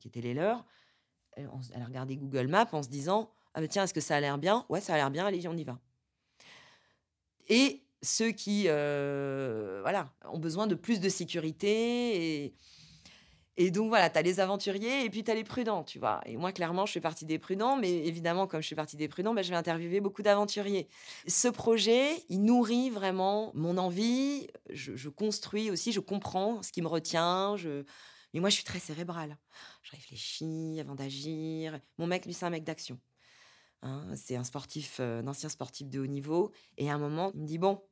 qui 0.00 0.08
étaient 0.08 0.20
les 0.20 0.34
leurs. 0.34 0.64
Elle, 1.36 1.48
a 1.82 1.84
regardé 1.84 2.16
Google 2.16 2.48
Maps 2.48 2.68
en 2.72 2.82
se 2.82 2.88
disant, 2.88 3.30
ah 3.54 3.60
ben 3.60 3.68
tiens, 3.68 3.84
est-ce 3.84 3.94
que 3.94 4.00
ça 4.00 4.16
a 4.16 4.20
l'air 4.20 4.38
bien? 4.38 4.66
Ouais, 4.68 4.80
ça 4.80 4.94
a 4.94 4.96
l'air 4.96 5.10
bien, 5.10 5.26
allez, 5.26 5.46
on 5.46 5.56
y 5.56 5.64
va. 5.64 5.78
Et 7.48 7.82
ceux 8.02 8.32
qui, 8.32 8.64
voilà, 8.64 10.12
ont 10.30 10.38
besoin 10.38 10.66
de 10.66 10.74
plus 10.74 11.00
de 11.00 11.08
sécurité 11.08 12.44
et 12.44 12.54
et 13.60 13.72
donc 13.72 13.88
voilà, 13.88 14.08
tu 14.08 14.16
as 14.16 14.22
les 14.22 14.38
aventuriers 14.38 15.04
et 15.04 15.10
puis 15.10 15.24
tu 15.24 15.32
as 15.32 15.34
les 15.34 15.42
prudents, 15.42 15.82
tu 15.82 15.98
vois. 15.98 16.20
Et 16.26 16.36
moi, 16.36 16.52
clairement, 16.52 16.86
je 16.86 16.92
fais 16.92 17.00
partie 17.00 17.26
des 17.26 17.40
prudents, 17.40 17.76
mais 17.76 17.90
évidemment, 18.06 18.46
comme 18.46 18.62
je 18.62 18.68
fais 18.68 18.76
partie 18.76 18.96
des 18.96 19.08
prudents, 19.08 19.34
ben, 19.34 19.42
je 19.42 19.50
vais 19.50 19.56
interviewer 19.56 20.00
beaucoup 20.00 20.22
d'aventuriers. 20.22 20.86
Ce 21.26 21.48
projet, 21.48 22.22
il 22.28 22.44
nourrit 22.44 22.88
vraiment 22.88 23.50
mon 23.54 23.76
envie. 23.76 24.46
Je, 24.70 25.08
construis 25.08 25.72
aussi, 25.72 25.90
je 25.90 25.98
comprends 25.98 26.62
ce 26.62 26.70
qui 26.70 26.82
me 26.82 26.86
retient. 26.86 27.56
Je... 27.56 27.82
Mais 28.34 28.40
moi, 28.40 28.50
je 28.50 28.56
suis 28.56 28.64
très 28.64 28.78
cérébrale. 28.78 29.38
Je 29.82 29.90
réfléchis 29.92 30.78
avant 30.80 30.94
d'agir. 30.94 31.80
Mon 31.98 32.06
mec, 32.06 32.26
lui, 32.26 32.34
c'est 32.34 32.46
un 32.46 32.50
mec 32.50 32.64
d'action. 32.64 33.00
Hein. 33.82 34.12
c'est 34.16 34.34
un 34.34 34.42
sportif, 34.42 34.98
euh, 34.98 35.20
un 35.20 35.28
ancien 35.28 35.48
sportif 35.48 35.88
de 35.88 36.00
haut 36.00 36.06
niveau. 36.06 36.52
Et 36.76 36.90
à 36.90 36.94
un 36.94 36.98
moment, 36.98 37.30
il 37.34 37.42
me 37.42 37.46
dit 37.46 37.58
Bon, 37.58 37.82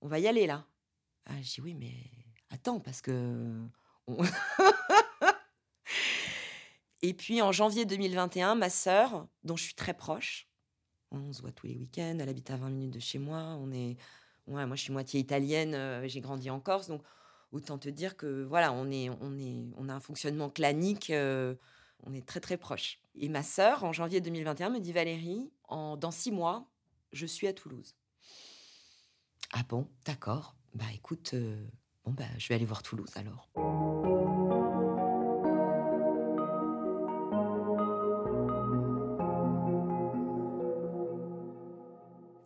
on 0.00 0.08
va 0.08 0.18
y 0.18 0.26
aller 0.26 0.46
là. 0.46 0.66
Ah, 1.26 1.40
je 1.40 1.54
dis 1.54 1.60
Oui, 1.60 1.74
mais 1.74 1.94
attends, 2.50 2.80
parce 2.80 3.00
que 3.00 3.66
et 7.02 7.14
puis 7.14 7.40
en 7.40 7.52
janvier 7.52 7.84
2021, 7.86 8.54
ma 8.54 8.70
sœur, 8.70 9.26
dont 9.42 9.56
je 9.56 9.64
suis 9.64 9.74
très 9.74 9.94
proche, 9.94 10.48
on 11.10 11.32
se 11.32 11.40
voit 11.40 11.52
tous 11.52 11.66
les 11.66 11.76
week-ends, 11.76 12.18
elle 12.20 12.28
habite 12.28 12.50
à 12.50 12.56
20 12.56 12.70
minutes 12.70 12.94
de 12.94 12.98
chez 12.98 13.18
moi, 13.18 13.56
on 13.60 13.72
est, 13.72 13.96
moi 14.46 14.66
je 14.74 14.82
suis 14.82 14.92
moitié 14.92 15.20
italienne, 15.20 15.74
euh, 15.74 16.06
j'ai 16.06 16.20
grandi 16.20 16.50
en 16.50 16.60
Corse, 16.60 16.88
donc 16.88 17.02
autant 17.54 17.78
te 17.78 17.88
dire 17.88 18.16
que 18.16 18.42
voilà, 18.42 18.72
on 18.72 18.90
est, 18.90 19.08
on 19.20 19.38
est, 19.38 19.72
on 19.76 19.88
a 19.88 19.94
un 19.94 20.00
fonctionnement 20.00 20.50
clanique, 20.50 21.10
euh, 21.10 21.54
on 22.02 22.12
est 22.12 22.26
très 22.26 22.40
très 22.40 22.56
proche. 22.56 22.98
Et 23.14 23.28
ma 23.28 23.44
sœur, 23.44 23.84
en 23.84 23.92
janvier 23.92 24.20
2021, 24.20 24.70
me 24.70 24.80
dit 24.80 24.92
Valérie, 24.92 25.50
dans 25.70 26.10
six 26.10 26.32
mois, 26.32 26.68
je 27.12 27.26
suis 27.26 27.46
à 27.46 27.52
Toulouse. 27.52 27.94
Ah 29.52 29.62
bon, 29.68 29.88
d'accord. 30.04 30.56
Bah 30.74 30.84
écoute, 30.92 31.30
euh, 31.34 31.64
bon 32.04 32.10
bah 32.10 32.24
je 32.38 32.48
vais 32.48 32.56
aller 32.56 32.64
voir 32.64 32.82
Toulouse 32.82 33.12
alors. 33.14 33.48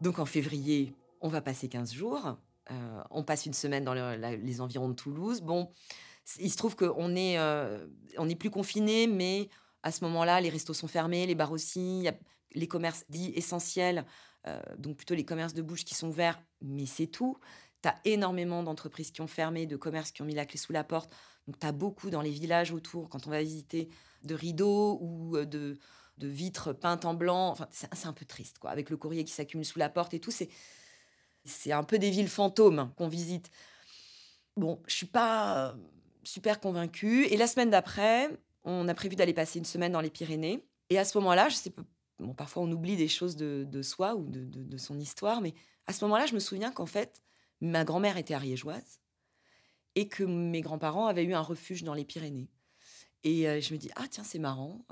Donc 0.03 0.19
en 0.19 0.27
février, 0.27 0.95
on 1.23 1.29
va 1.29 1.41
passer 1.41 1.71
15 1.71 1.95
jours. 1.95 2.37
Euh, 2.71 3.03
on 3.11 3.23
passe 3.25 3.47
une 3.47 3.55
semaine 3.55 3.85
dans 3.85 3.95
les 3.95 4.61
environs 4.61 4.89
de 4.89 4.95
Toulouse. 4.95 5.41
Bon, 5.41 5.73
il 6.39 6.51
se 6.51 6.57
trouve 6.57 6.77
qu'on 6.77 7.17
est, 7.17 7.39
euh, 7.39 7.87
on 8.19 8.29
est 8.29 8.35
plus 8.35 8.51
confiné, 8.51 9.07
mais 9.07 9.49
à 9.83 9.93
ce 9.93 10.05
moment-là, 10.05 10.41
les 10.41 10.51
restos 10.51 10.75
sont 10.75 10.89
fermés, 10.89 11.27
les 11.27 11.35
bars 11.35 11.53
aussi, 11.53 12.09
les 12.55 12.69
commerces 12.69 13.05
dits 13.09 13.33
essentiels, 13.35 14.05
euh, 14.47 14.61
donc 14.79 14.97
plutôt 14.97 15.15
les 15.15 15.25
commerces 15.25 15.55
de 15.55 15.63
bouche 15.63 15.85
qui 15.85 15.95
sont 15.95 16.09
ouverts, 16.09 16.41
mais 16.61 16.87
c'est 16.87 17.07
tout. 17.07 17.39
Tu 17.83 17.89
as 17.89 17.95
énormément 18.05 18.63
d'entreprises 18.63 19.13
qui 19.13 19.21
ont 19.21 19.29
fermé, 19.29 19.67
de 19.67 19.77
commerces 19.77 20.11
qui 20.11 20.21
ont 20.23 20.25
mis 20.25 20.35
la 20.35 20.45
clé 20.45 20.59
sous 20.59 20.73
la 20.73 20.85
porte. 20.85 21.15
Donc 21.47 21.59
tu 21.59 21.67
as 21.67 21.73
beaucoup 21.73 22.11
dans 22.11 22.21
les 22.21 22.31
villages 22.31 22.73
autour, 22.73 23.09
quand 23.09 23.27
on 23.27 23.31
va 23.31 23.43
visiter, 23.43 23.89
de 24.25 24.35
rideaux 24.35 24.99
ou 25.01 25.39
de, 25.45 25.79
de 26.19 26.29
vitres 26.29 26.73
peintes 26.73 27.05
en 27.05 27.15
blanc. 27.15 27.51
Enfin, 27.51 27.69
c'est 27.71 28.07
un 28.07 28.13
peu 28.13 28.27
triste, 28.27 28.59
quoi, 28.59 28.71
avec 28.71 28.91
le 28.91 28.97
courrier 28.97 29.25
qui 29.25 29.33
s'accumule 29.33 29.65
sous 29.65 29.79
la 29.79 29.89
porte 29.89 30.13
et 30.13 30.21
tout. 30.21 30.33
C'est, 30.33 30.49
c'est 31.49 31.73
un 31.73 31.85
peu 31.85 31.99
des 31.99 32.11
villes 32.11 32.29
fantômes 32.29 32.93
qu'on 32.97 33.09
visite. 33.09 33.51
Bon, 34.57 34.81
je 34.87 34.95
suis 34.95 35.07
pas 35.07 35.69
euh, 35.69 35.77
super 36.25 36.61
convaincue. 36.61 37.25
Et 37.27 37.37
la 37.37 37.47
semaine 37.47 37.71
d'après, 37.71 38.31
on 38.65 38.89
a 38.89 38.95
prévu 38.95 39.17
d'aller 39.17 39.35
passer 39.35 39.59
une 39.59 39.65
semaine 39.65 39.93
dans 39.93 40.01
les 40.01 40.11
Pyrénées. 40.11 40.65
Et 40.91 40.99
à 40.99 41.05
ce 41.05 41.19
moment-là, 41.19 41.49
je 41.49 41.57
sais 41.57 41.71
pas, 41.71 41.83
bon, 42.19 42.35
parfois 42.35 42.63
on 42.63 42.71
oublie 42.71 42.97
des 42.97 43.09
choses 43.09 43.37
de, 43.37 43.83
soi 43.83 44.15
ou 44.15 44.27
de, 44.29 44.79
son 44.79 44.99
histoire, 44.99 45.41
mais 45.41 45.55
à 45.87 45.93
ce 45.93 46.05
moment-là, 46.05 46.27
je 46.27 46.35
me 46.35 46.41
souviens 46.41 46.71
qu'en 46.71 46.87
fait, 46.87 47.23
ma 47.61 47.85
grand-mère 47.85 48.17
était 48.17 48.35
ariégeoise 48.35 49.01
et 49.95 50.09
que 50.09 50.25
mes 50.25 50.61
grands-parents 50.61 51.07
avaient 51.07 51.25
eu 51.25 51.35
un 51.35 51.41
refuge 51.41 51.83
dans 51.83 51.95
les 51.95 52.05
Pyrénées. 52.05 52.49
Et 53.25 53.61
je 53.61 53.73
me 53.75 53.79
dis, 53.79 53.91
ah 53.97 54.07
tiens, 54.09 54.25
c'est 54.25 54.39
marrant. 54.39 54.85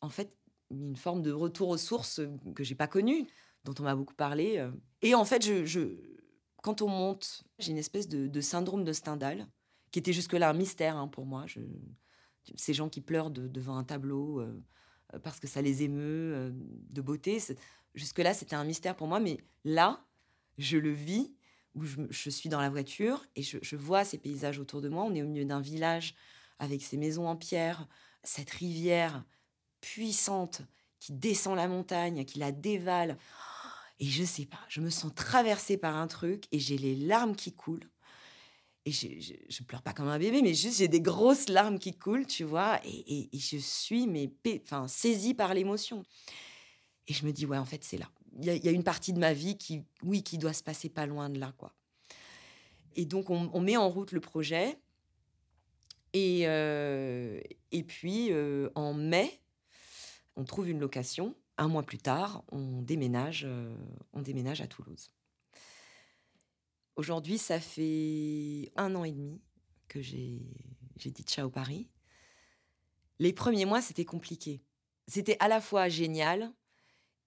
en 0.00 0.08
fait, 0.08 0.34
une 0.70 0.96
forme 0.96 1.22
de 1.22 1.32
retour 1.32 1.68
aux 1.68 1.76
sources 1.76 2.20
que 2.54 2.64
j'ai 2.64 2.74
pas 2.74 2.88
connue, 2.88 3.26
dont 3.68 3.82
on 3.82 3.84
m'a 3.84 3.94
beaucoup 3.94 4.14
parlé. 4.14 4.66
Et 5.02 5.14
en 5.14 5.24
fait, 5.24 5.42
je, 5.42 5.96
quand 6.62 6.82
on 6.82 6.88
monte, 6.88 7.44
j'ai 7.58 7.72
une 7.72 7.78
espèce 7.78 8.08
de, 8.08 8.40
syndrome 8.40 8.84
de 8.84 8.92
Stendhal, 8.92 9.46
qui 9.90 9.98
était 9.98 10.12
jusque-là 10.12 10.50
un 10.50 10.54
mystère 10.54 10.96
hein, 10.96 11.08
pour 11.08 11.26
moi. 11.26 11.44
Je, 11.46 11.60
ces 12.56 12.74
gens 12.74 12.88
qui 12.88 13.00
pleurent 13.00 13.30
devant 13.30 13.76
un 13.76 13.84
tableau 13.84 14.42
parce 15.22 15.40
que 15.40 15.46
ça 15.46 15.62
les 15.62 15.82
émeut 15.82 16.52
de 16.90 17.00
beauté, 17.00 17.38
jusque-là, 17.94 18.34
c'était 18.34 18.56
un 18.56 18.64
mystère 18.64 18.96
pour 18.96 19.06
moi. 19.06 19.20
Mais 19.20 19.38
là, 19.64 20.04
je 20.56 20.76
le 20.76 20.90
vis 20.90 21.32
où 21.74 21.84
je, 22.10 22.30
suis 22.30 22.48
dans 22.48 22.60
la 22.60 22.70
voiture 22.70 23.24
et 23.36 23.42
je, 23.42 23.76
vois 23.76 24.04
ces 24.04 24.18
paysages 24.18 24.58
autour 24.58 24.80
de 24.80 24.88
moi. 24.88 25.04
On 25.04 25.14
est 25.14 25.22
au 25.22 25.26
milieu 25.26 25.44
d'un 25.44 25.60
village 25.60 26.14
avec 26.58 26.82
ses 26.82 26.96
maisons 26.96 27.28
en 27.28 27.36
pierre, 27.36 27.86
cette 28.22 28.50
rivière 28.50 29.24
puissante 29.80 30.62
qui 30.98 31.12
descend 31.12 31.56
la 31.56 31.68
montagne, 31.68 32.24
qui 32.24 32.38
la 32.38 32.50
dévale. 32.50 33.16
Et 34.00 34.06
je 34.06 34.24
sais 34.24 34.46
pas, 34.46 34.60
je 34.68 34.80
me 34.80 34.90
sens 34.90 35.12
traversée 35.14 35.76
par 35.76 35.96
un 35.96 36.06
truc 36.06 36.44
et 36.52 36.58
j'ai 36.58 36.78
les 36.78 36.94
larmes 36.94 37.34
qui 37.34 37.52
coulent. 37.52 37.90
Et 38.84 38.92
je, 38.92 39.08
je, 39.48 39.62
pleure 39.64 39.82
pas 39.82 39.92
comme 39.92 40.08
un 40.08 40.18
bébé, 40.18 40.40
mais 40.40 40.54
juste 40.54 40.78
j'ai 40.78 40.88
des 40.88 41.02
grosses 41.02 41.48
larmes 41.48 41.78
qui 41.78 41.92
coulent, 41.92 42.26
tu 42.26 42.44
vois, 42.44 42.80
et, 42.84 43.28
et, 43.32 43.38
je 43.38 43.58
suis 43.58 44.06
mais, 44.06 44.32
enfin, 44.62 44.88
saisie 44.88 45.34
par 45.34 45.52
l'émotion. 45.52 46.04
Et 47.06 47.12
je 47.12 47.26
me 47.26 47.32
dis, 47.32 47.44
ouais, 47.44 47.58
en 47.58 47.66
fait, 47.66 47.84
c'est 47.84 47.98
là 47.98 48.08
il 48.40 48.64
y, 48.64 48.68
a 48.68 48.72
une 48.72 48.84
partie 48.84 49.12
de 49.12 49.18
ma 49.18 49.32
vie 49.32 49.56
qui, 49.56 49.82
oui, 50.02 50.22
qui 50.22 50.38
doit 50.38 50.52
se 50.52 50.62
passer 50.62 50.88
pas 50.88 51.06
loin 51.06 51.28
de 51.28 51.38
là, 51.38 51.52
quoi. 51.56 51.72
Et 52.94 53.04
donc, 53.04 53.30
on, 53.30 53.60
met 53.60 53.76
en 53.76 53.88
route 53.88 54.12
le 54.12 54.20
projet. 54.20 54.76
Et, 56.12 56.42
euh, 56.46 57.40
et 57.70 57.82
puis, 57.84 58.28
euh, 58.32 58.70
en 58.74 58.92
mai, 58.92 59.40
on 60.36 60.44
trouve 60.44 60.68
une 60.68 60.80
location. 60.80 61.34
Un 61.58 61.68
mois 61.68 61.82
plus 61.82 61.98
tard, 61.98 62.44
on 62.52 62.82
déménage, 62.82 63.44
euh, 63.44 63.76
on 64.12 64.22
déménage 64.22 64.60
à 64.60 64.68
Toulouse. 64.68 65.10
Aujourd'hui, 66.94 67.36
ça 67.36 67.58
fait 67.58 68.70
un 68.76 68.94
an 68.94 69.04
et 69.04 69.12
demi 69.12 69.40
que 69.88 70.00
j'ai 70.00 70.40
dit 70.96 71.22
ciao 71.24 71.50
Paris. 71.50 71.90
Les 73.18 73.32
premiers 73.32 73.64
mois, 73.64 73.82
c'était 73.82 74.04
compliqué. 74.04 74.62
C'était 75.08 75.36
à 75.40 75.48
la 75.48 75.60
fois 75.60 75.88
génial 75.88 76.52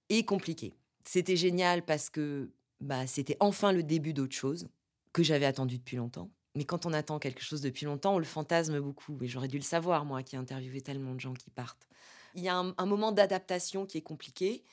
et 0.09 0.23
compliqué. 0.23 0.73
C'était 1.03 1.35
génial 1.35 1.83
parce 1.83 2.09
que 2.09 2.53
bah, 2.79 3.07
c'était 3.07 3.37
enfin 3.41 3.73
le 3.73 3.83
début 3.83 4.13
d'autre 4.13 4.35
chose 4.35 4.69
que 5.11 5.23
j'avais 5.23 5.45
attendu 5.45 5.77
depuis 5.77 5.97
longtemps. 5.97 6.31
Mais 6.55 6.63
quand 6.63 6.85
on 6.85 6.93
attend 6.93 7.19
quelque 7.19 7.41
chose 7.41 7.61
depuis 7.61 7.85
longtemps, 7.85 8.15
on 8.15 8.19
le 8.19 8.25
fantasme 8.25 8.79
beaucoup. 8.79 9.17
Et 9.21 9.27
j'aurais 9.27 9.47
dû 9.47 9.57
le 9.57 9.63
savoir, 9.63 10.05
moi, 10.05 10.23
qui 10.23 10.35
ai 10.35 10.39
interviewé 10.39 10.81
tellement 10.81 11.15
de 11.15 11.19
gens 11.19 11.33
qui 11.33 11.49
partent. 11.49 11.87
Il 12.35 12.43
y 12.43 12.49
a 12.49 12.57
un, 12.57 12.85
moment 12.85 13.11
d'adaptation 13.11 13.85
qui 13.85 13.97
est 13.97 14.03
compliqué. 14.03 14.63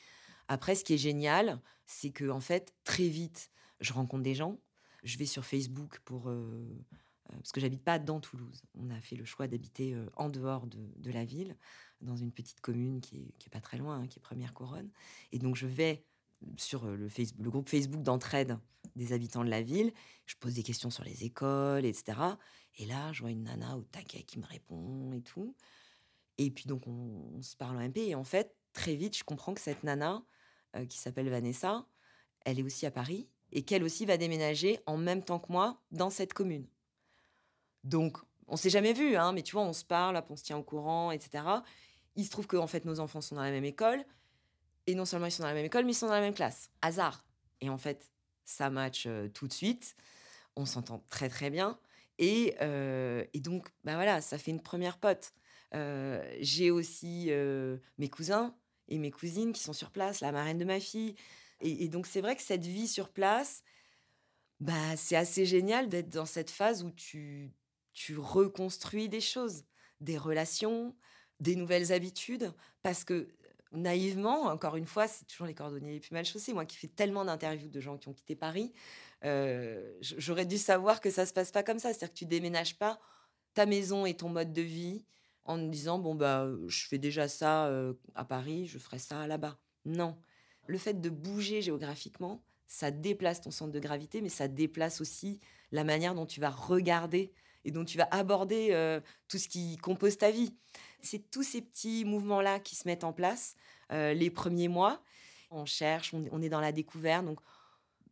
Après, 0.49 0.75
ce 0.75 0.85
qui 0.85 0.95
est 0.95 0.99
génial, 0.99 1.61
c'est 1.87 2.11
que 2.11 2.29
en 2.29 2.41
fait, 2.41 2.75
très 2.85 3.09
vite, 3.09 3.51
je 3.81 3.93
rencontre 3.93 4.23
des 4.23 4.35
gens. 4.35 4.59
Je 5.05 5.19
vais 5.19 5.27
sur 5.27 5.45
Facebook 5.45 6.01
pour 6.05 6.29
euh, 6.29 6.67
euh, 7.31 7.37
parce 7.37 7.53
que 7.53 7.61
j'habite 7.61 7.83
pas 7.83 7.99
dans 7.99 8.21
Toulouse. 8.21 8.63
On 8.75 8.91
a 8.91 9.01
fait 9.01 9.17
le 9.17 9.25
choix 9.25 9.47
d'habiter 9.47 9.95
euh, 9.95 10.07
en 10.17 10.29
dehors 10.29 10.67
de, 10.67 11.11
la 11.11 11.25
ville, 11.25 11.57
dans 12.01 12.17
une 12.17 12.33
petite 12.33 12.61
commune 12.61 13.01
qui 13.01 13.35
est, 13.45 13.51
pas 13.51 13.61
très 13.61 13.79
loin, 13.79 14.01
hein, 14.01 14.07
qui 14.07 14.19
est 14.19 14.23
Première 14.23 14.55
Couronne. 14.55 14.91
Et 15.33 15.39
donc 15.39 15.57
je 15.57 15.67
vais 15.67 16.05
sur 16.57 16.87
le, 16.87 17.09
Facebook, 17.09 17.45
le 17.45 17.51
groupe 17.51 17.69
Facebook 17.69 18.03
d'entraide 18.03 18.59
des 18.97 19.13
habitants 19.13 19.45
de 19.45 19.51
la 19.51 19.63
ville. 19.63 19.93
Je 20.27 20.37
pose 20.37 20.55
des 20.55 20.63
questions 20.63 20.91
sur 20.91 21.05
les 21.05 21.25
écoles, 21.25 21.85
etc. 21.85 22.19
Et 22.77 22.87
là, 22.87 23.13
je 23.13 23.23
vois 23.23 23.31
une 23.31 23.45
nana 23.45 23.77
au 23.77 23.83
taquet 23.83 24.23
qui 24.23 24.39
me 24.39 24.47
répond 24.47 25.13
et 25.13 25.23
tout. 25.23 25.57
Et 26.39 26.51
puis 26.51 26.65
donc, 26.67 26.87
on, 26.87 27.43
se 27.43 27.57
parle 27.57 27.77
en 27.77 27.89
MP. 27.89 27.99
Et 27.99 28.15
en 28.15 28.25
fait, 28.25 28.57
très 28.73 28.95
vite, 28.95 29.17
je 29.17 29.25
comprends 29.25 29.55
que 29.55 29.61
cette 29.61 29.83
nana, 29.83 30.23
euh, 30.77 30.87
qui 30.87 30.99
s'appelle 30.99 31.29
Vanessa, 31.29 31.87
elle 32.45 32.59
est 32.59 32.63
aussi 32.63 32.87
à 32.87 32.91
Paris 32.91 33.29
et 33.53 33.63
qu'elle 33.63 33.83
aussi 33.83 34.07
va 34.07 34.17
déménager 34.17 34.81
en 34.87 34.97
même 34.97 35.23
temps 35.23 35.39
que 35.39 35.51
moi 35.51 35.81
dans 35.91 36.11
cette 36.11 36.33
commune. 36.33 36.67
Donc, 37.85 38.19
on 38.47 38.57
s'est 38.57 38.71
jamais 38.71 38.93
vu, 38.93 39.17
hein, 39.17 39.33
mais 39.33 39.43
tu 39.43 39.53
vois, 39.53 39.63
on 39.63 39.73
se 39.73 39.85
parle, 39.85 40.23
on 40.29 40.37
se 40.37 40.45
tient 40.45 40.59
au 40.59 40.63
courant, 40.63 41.11
etc. 41.11 41.45
Il 42.17 42.25
se 42.25 42.31
trouve 42.31 42.47
que 42.47 42.57
en 42.57 42.67
fait, 42.67 42.85
nos 42.85 43.01
enfants 43.01 43.21
sont 43.21 43.37
dans 43.37 43.43
la 43.43 43.51
même 43.51 43.65
école. 43.65 44.05
Et 44.87 44.95
non 44.95 45.05
seulement 45.05 45.27
ils 45.27 45.33
sont 45.33 45.43
dans 45.43 45.49
la 45.49 45.55
même 45.55 45.67
école, 45.67 45.85
mais 45.85 45.93
ils 45.93 45.97
sont 45.97 46.07
dans 46.07 46.15
la 46.15 46.21
même 46.21 46.35
classe. 46.35 46.71
Hasard. 46.81 47.25
Et 47.61 47.69
en 47.69 47.77
fait, 47.77 48.11
ça 48.45 48.71
match 48.71 49.05
euh, 49.07 49.29
tout 49.29 49.47
de 49.47 49.53
suite. 49.53 49.97
On 50.57 50.65
s'entend 50.65 51.05
très 51.11 51.29
très 51.29 51.51
bien. 51.51 51.79
Et, 52.19 52.57
euh, 52.63 53.25
et, 53.35 53.41
donc, 53.41 53.69
bah 53.85 53.95
voilà, 53.95 54.21
ça 54.21 54.39
fait 54.39 54.51
une 54.51 54.63
première 54.63 54.99
pote. 54.99 55.33
J'ai 55.73 56.71
aussi 56.71 57.31
mes 57.99 58.09
cousins 58.09 58.55
et 58.89 58.99
mes 58.99 59.11
cousines 59.11 59.53
qui 59.53 59.63
sont 59.63 59.73
sur 59.73 59.91
place, 59.91 60.21
la 60.21 60.33
marraine 60.33 60.59
de 60.59 60.65
ma 60.65 60.81
fille. 60.81 61.15
Et, 61.61 61.89
donc, 61.89 62.07
c'est 62.07 62.21
vrai 62.21 62.37
que 62.37 62.43
cette 62.43 62.65
vie 62.65 62.89
sur 62.89 63.09
place, 63.09 63.63
bah, 64.61 64.97
c'est 64.97 65.17
assez 65.17 65.45
génial 65.45 65.89
d'être 65.89 66.09
dans 66.09 66.27
cette 66.27 66.51
phase 66.51 66.85
où 66.85 66.91
tu, 66.91 67.51
tu 67.93 68.17
reconstruis 68.17 69.09
des 69.09 69.21
choses, 69.21 69.65
des 70.01 70.17
relations, 70.17 70.95
des 71.41 71.57
nouvelles 71.57 71.93
habitudes, 71.93 72.53
parce 72.83 73.05
que 73.05 73.29
naïvement, 73.73 74.45
encore 74.45 74.77
une 74.77 74.87
fois, 74.87 75.09
c'est 75.09 75.25
toujours 75.27 75.47
les 75.47 75.55
cordonniers 75.55 75.93
les 75.93 76.01
plus 76.01 76.13
mal 76.13 76.25
chaussés. 76.25 76.53
Moi 76.53 76.65
qui 76.65 76.77
fais 76.77 76.89
tellement 76.89 77.25
d'interviews 77.25 77.69
de 77.69 77.81
gens 77.81 77.99
qui 77.99 78.09
ont 78.09 78.15
quitté 78.15 78.35
Paris, 78.35 78.73
j'aurais 80.01 80.47
dû 80.47 80.59
savoir 80.59 81.01
que 81.01 81.11
ça 81.11 81.27
se 81.27 81.33
passe 81.33 81.51
pas 81.51 81.63
comme 81.63 81.79
ça. 81.79 81.93
C'est-à-dire 81.93 82.15
que 82.15 82.19
tu 82.19 82.27
déménages 82.27 82.79
pas 82.79 82.99
ta 83.55 83.67
maison 83.67 84.07
et 84.07 84.15
ton 84.15 84.29
mode 84.29 84.53
de 84.53 84.63
vie 84.63 85.05
en 85.49 85.59
disant 85.59 85.99
bon 85.99 86.15
bah 86.15 86.47
je 86.67 86.87
fais 86.87 86.99
déjà 86.99 87.27
ça 87.27 87.67
euh, 87.67 87.95
à 88.15 88.25
Paris, 88.25 88.67
je 88.67 88.79
ferai 88.79 88.99
ça 88.99 89.27
là-bas. 89.27 89.59
Non, 89.87 90.17
le 90.67 90.79
fait 90.79 91.01
de 91.01 91.09
bouger 91.09 91.63
géographiquement, 91.63 92.45
ça 92.67 92.91
déplace 92.91 93.41
ton 93.41 93.51
centre 93.51 93.73
de 93.73 93.81
gravité, 93.81 94.21
mais 94.21 94.29
ça 94.29 94.47
déplace 94.47 95.01
aussi 95.01 95.41
la 95.73 95.85
manière 95.85 96.15
dont 96.15 96.27
tu 96.27 96.39
vas 96.39 96.51
regarder 96.51 97.33
et 97.65 97.71
dont 97.71 97.85
tu 97.85 97.97
vas 97.97 98.07
aborder 98.11 98.69
euh, 98.73 99.01
tout 99.27 99.39
ce 99.39 99.49
qui 99.49 99.79
compose 99.79 100.19
ta 100.19 100.31
vie. 100.31 100.55
C'est 101.01 101.31
tous 101.31 101.43
ces 101.43 101.63
petits 101.63 102.05
mouvements-là 102.05 102.61
qui 102.61 102.77
se 102.77 102.87
mettent 102.87 103.05
en 103.05 103.15
place 103.15 103.57
euh, 103.91 104.13
les 104.13 104.31
premiers 104.31 104.69
mois. 104.69 105.03
On 105.51 105.65
cherche, 105.65 106.13
on, 106.13 106.43
est 106.43 106.51
dans 106.51 106.61
la 106.61 106.73
découverte. 106.73 107.25
Donc, 107.25 107.41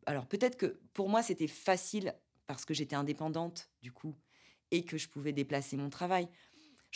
alors 0.07 0.27
peut-être 0.27 0.57
que 0.57 0.81
pour 0.95 1.11
moi 1.11 1.23
c'était 1.23 1.49
facile 1.49 2.15
parce 2.47 2.65
que 2.65 2.73
j'étais 2.73 2.97
indépendante 2.97 3.69
du 3.83 3.93
coup 3.93 4.15
et 4.71 4.85
que 4.85 4.97
je 4.97 5.09
pouvais 5.09 5.33
déplacer 5.33 5.77
mon 5.77 5.91
travail. 5.91 6.29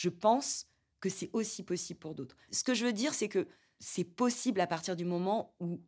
Je 0.01 0.09
pense 0.09 0.67
que 1.01 1.09
c'est 1.09 1.31
aussi 1.33 1.63
possible 1.63 2.01
pour 2.01 2.15
d'autres. 2.15 2.37
Ce 2.51 2.65
que 2.65 2.75
je 2.75 2.87
veux 2.87 2.93
dire, 2.93 3.13
c'est 3.15 3.29
que 3.29 3.47
c'est 3.79 4.05
possible 4.05 4.61
à 4.61 4.67
partir 4.67 4.97
du 4.97 5.05
moment 5.05 5.55
où 5.61 5.81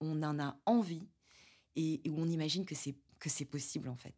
on 0.00 0.22
en 0.22 0.38
a 0.38 0.58
envie 0.66 1.06
et, 1.76 2.00
où 2.08 2.14
on 2.18 2.28
imagine 2.28 2.64
que 2.64 2.74
c'est 2.74 3.44
possible 3.44 3.88
en 3.88 3.96
fait. 3.96 4.14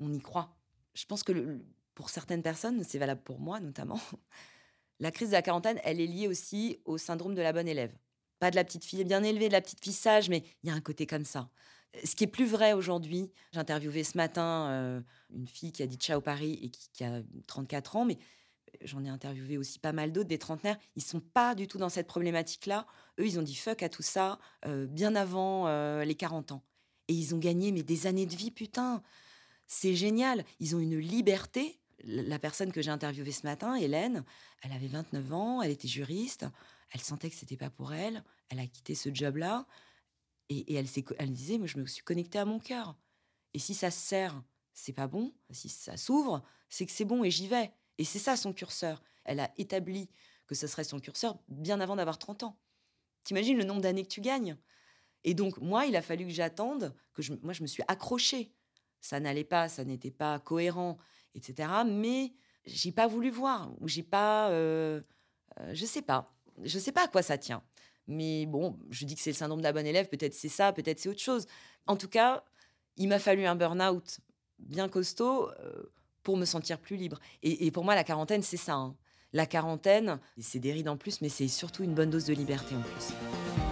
On 0.00 0.12
y 0.12 0.20
croit 0.20 0.56
je 0.94 1.04
pense 1.06 1.22
que 1.22 1.60
pour 1.94 2.10
certaines 2.10 2.42
personnes, 2.42 2.84
c'est 2.84 2.98
valable 2.98 3.22
pour 3.22 3.38
moi 3.38 3.60
notamment, 3.60 4.00
la 5.00 5.10
crise 5.10 5.28
de 5.28 5.34
la 5.34 5.42
quarantaine, 5.42 5.80
elle 5.84 6.00
est 6.00 6.06
liée 6.06 6.28
aussi 6.28 6.78
au 6.84 6.98
syndrome 6.98 7.34
de 7.34 7.42
la 7.42 7.52
bonne 7.52 7.68
élève. 7.68 7.92
Pas 8.38 8.50
de 8.50 8.56
la 8.56 8.64
petite 8.64 8.84
fille 8.84 9.04
bien 9.04 9.22
élevée, 9.22 9.48
de 9.48 9.52
la 9.52 9.60
petite 9.60 9.82
fille 9.82 9.92
sage, 9.92 10.28
mais 10.28 10.42
il 10.62 10.68
y 10.68 10.72
a 10.72 10.74
un 10.74 10.80
côté 10.80 11.06
comme 11.06 11.24
ça. 11.24 11.48
Ce 12.04 12.16
qui 12.16 12.24
est 12.24 12.28
plus 12.28 12.46
vrai 12.46 12.72
aujourd'hui, 12.72 13.30
j'ai 13.52 13.60
interviewé 13.60 14.02
ce 14.02 14.16
matin 14.16 14.68
euh, 14.70 15.00
une 15.34 15.46
fille 15.46 15.72
qui 15.72 15.82
a 15.82 15.86
dit 15.86 15.96
ciao 15.96 16.20
Paris 16.20 16.58
et 16.62 16.70
qui, 16.70 17.04
a 17.04 17.22
34 17.46 17.96
ans, 17.96 18.04
mais 18.04 18.18
j'en 18.82 19.04
ai 19.04 19.08
interviewé 19.08 19.58
aussi 19.58 19.78
pas 19.78 19.92
mal 19.92 20.12
d'autres, 20.12 20.28
des 20.28 20.38
trentenaires. 20.38 20.78
Ils 20.96 21.02
sont 21.02 21.20
pas 21.20 21.54
du 21.54 21.68
tout 21.68 21.78
dans 21.78 21.88
cette 21.88 22.06
problématique-là. 22.06 22.86
Eux, 23.18 23.26
ils 23.26 23.38
ont 23.38 23.42
dit 23.42 23.54
fuck 23.54 23.82
à 23.82 23.88
tout 23.88 24.02
ça 24.02 24.38
euh, 24.66 24.86
bien 24.86 25.14
avant 25.14 25.66
euh, 25.66 26.04
les 26.04 26.14
40 26.14 26.52
ans. 26.52 26.62
Et 27.08 27.14
ils 27.14 27.34
ont 27.34 27.38
gagné 27.38 27.72
mais 27.72 27.82
des 27.82 28.06
années 28.06 28.26
de 28.26 28.34
vie, 28.34 28.50
putain. 28.50 29.02
C'est 29.66 29.94
génial. 29.94 30.44
Ils 30.60 30.76
ont 30.76 30.78
une 30.78 30.98
liberté. 30.98 31.78
La 32.04 32.38
personne 32.38 32.72
que 32.72 32.82
j'ai 32.82 32.90
interviewée 32.90 33.30
ce 33.30 33.46
matin, 33.46 33.76
Hélène, 33.76 34.24
elle 34.62 34.72
avait 34.72 34.88
29 34.88 35.32
ans, 35.32 35.62
elle 35.62 35.70
était 35.70 35.86
juriste, 35.86 36.46
elle 36.90 37.00
sentait 37.00 37.30
que 37.30 37.36
c'était 37.36 37.56
pas 37.56 37.70
pour 37.70 37.92
elle, 37.92 38.24
elle 38.48 38.58
a 38.58 38.66
quitté 38.66 38.96
ce 38.96 39.14
job-là, 39.14 39.66
et, 40.48 40.74
elle, 40.74 41.32
disait, 41.32 41.58
moi 41.58 41.68
je 41.68 41.78
me 41.78 41.86
suis 41.86 42.02
connectée 42.02 42.38
à 42.38 42.44
mon 42.44 42.58
cœur. 42.58 42.96
Et 43.54 43.58
si 43.58 43.72
ça 43.72 43.90
se 43.90 44.00
sert, 44.00 44.42
c'est 44.74 44.92
pas 44.92 45.06
bon. 45.06 45.32
Si 45.50 45.68
ça 45.68 45.96
s'ouvre, 45.96 46.42
c'est 46.68 46.86
que 46.86 46.92
c'est 46.92 47.04
bon 47.04 47.24
et 47.24 47.30
j'y 47.30 47.48
vais. 47.48 47.72
Et 48.02 48.04
c'est 48.04 48.18
ça 48.18 48.36
son 48.36 48.52
curseur. 48.52 49.00
Elle 49.22 49.38
a 49.38 49.52
établi 49.58 50.10
que 50.48 50.56
ce 50.56 50.66
serait 50.66 50.82
son 50.82 50.98
curseur 50.98 51.38
bien 51.46 51.78
avant 51.78 51.94
d'avoir 51.94 52.18
30 52.18 52.42
ans. 52.42 52.58
T'imagines 53.22 53.56
le 53.56 53.62
nombre 53.62 53.80
d'années 53.80 54.02
que 54.02 54.08
tu 54.08 54.20
gagnes? 54.20 54.56
Et 55.22 55.34
donc, 55.34 55.56
moi, 55.58 55.86
il 55.86 55.94
a 55.94 56.02
fallu 56.02 56.24
que 56.24 56.32
j'attende, 56.32 56.96
que 57.14 57.22
je, 57.22 57.32
moi, 57.42 57.52
je 57.52 57.62
me 57.62 57.68
suis 57.68 57.84
accrochée 57.86 58.52
ça 59.02 59.20
n'allait 59.20 59.44
pas, 59.44 59.68
ça 59.68 59.84
n'était 59.84 60.10
pas 60.10 60.38
cohérent, 60.38 60.96
etc. 61.34 61.68
Mais 61.86 62.32
j'ai 62.64 62.92
pas 62.92 63.08
voulu 63.08 63.30
voir, 63.30 63.72
ou 63.80 63.88
j'ai 63.88 64.04
pas, 64.04 64.48
euh, 64.50 65.02
euh, 65.60 65.70
je 65.74 65.84
sais 65.84 66.02
pas, 66.02 66.32
je 66.62 66.78
sais 66.78 66.92
pas 66.92 67.04
à 67.04 67.08
quoi 67.08 67.22
ça 67.22 67.36
tient. 67.36 67.62
Mais 68.06 68.46
bon, 68.46 68.78
je 68.90 69.04
dis 69.04 69.16
que 69.16 69.20
c'est 69.20 69.30
le 69.30 69.36
syndrome 69.36 69.60
de 69.60 69.64
la 69.64 69.72
bonne 69.72 69.86
élève, 69.86 70.08
peut-être 70.08 70.34
c'est 70.34 70.48
ça, 70.48 70.72
peut-être 70.72 71.00
c'est 71.00 71.08
autre 71.08 71.20
chose. 71.20 71.46
En 71.86 71.96
tout 71.96 72.08
cas, 72.08 72.44
il 72.96 73.08
m'a 73.08 73.18
fallu 73.18 73.44
un 73.44 73.56
burn-out 73.56 74.20
bien 74.60 74.88
costaud 74.88 75.50
pour 76.22 76.36
me 76.36 76.44
sentir 76.44 76.78
plus 76.78 76.96
libre. 76.96 77.18
Et, 77.42 77.70
pour 77.70 77.84
moi, 77.84 77.94
la 77.94 78.04
quarantaine, 78.04 78.42
c'est 78.42 78.56
ça. 78.56 78.74
Hein. 78.74 78.94
La 79.32 79.46
quarantaine, 79.46 80.18
c'est 80.38 80.58
des 80.58 80.72
rides 80.72 80.88
en 80.88 80.96
plus, 80.96 81.20
mais 81.20 81.28
c'est 81.28 81.48
surtout 81.48 81.84
une 81.84 81.94
bonne 81.94 82.10
dose 82.10 82.26
de 82.26 82.34
liberté 82.34 82.74
en 82.74 82.82
plus. 82.82 83.71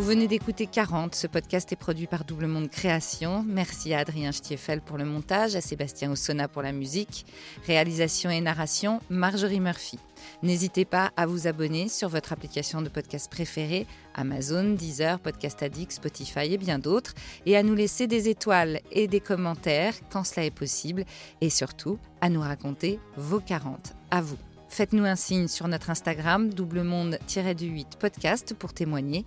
Vous 0.00 0.06
venez 0.06 0.28
d'écouter 0.28 0.66
40. 0.66 1.14
Ce 1.14 1.26
podcast 1.26 1.70
est 1.72 1.76
produit 1.76 2.06
par 2.06 2.24
Double 2.24 2.46
Monde 2.46 2.70
Création. 2.70 3.44
Merci 3.46 3.92
à 3.92 3.98
Adrien 3.98 4.32
Stiefel 4.32 4.80
pour 4.80 4.96
le 4.96 5.04
montage, 5.04 5.56
à 5.56 5.60
Sébastien 5.60 6.10
Ossona 6.10 6.48
pour 6.48 6.62
la 6.62 6.72
musique. 6.72 7.26
Réalisation 7.66 8.30
et 8.30 8.40
narration, 8.40 9.00
Marjorie 9.10 9.60
Murphy. 9.60 9.98
N'hésitez 10.42 10.86
pas 10.86 11.12
à 11.18 11.26
vous 11.26 11.46
abonner 11.46 11.90
sur 11.90 12.08
votre 12.08 12.32
application 12.32 12.80
de 12.80 12.88
podcast 12.88 13.30
préférée, 13.30 13.86
Amazon, 14.14 14.70
Deezer, 14.72 15.20
Podcast 15.20 15.62
Addict, 15.62 15.92
Spotify 15.92 16.50
et 16.50 16.56
bien 16.56 16.78
d'autres, 16.78 17.12
et 17.44 17.58
à 17.58 17.62
nous 17.62 17.74
laisser 17.74 18.06
des 18.06 18.30
étoiles 18.30 18.80
et 18.92 19.06
des 19.06 19.20
commentaires 19.20 19.92
quand 20.10 20.24
cela 20.24 20.46
est 20.46 20.50
possible, 20.50 21.04
et 21.42 21.50
surtout 21.50 21.98
à 22.22 22.30
nous 22.30 22.40
raconter 22.40 22.98
vos 23.18 23.40
40. 23.40 23.92
À 24.10 24.22
vous. 24.22 24.38
Faites-nous 24.70 25.04
un 25.04 25.16
signe 25.16 25.46
sur 25.46 25.68
notre 25.68 25.90
Instagram, 25.90 26.48
double 26.48 26.84
monde-du-8 26.84 27.98
podcast 27.98 28.54
pour 28.54 28.72
témoigner. 28.72 29.26